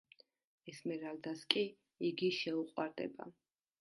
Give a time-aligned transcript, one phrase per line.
[0.71, 1.65] ესმერალდას კი
[2.11, 3.29] იგი შეუყვარდება.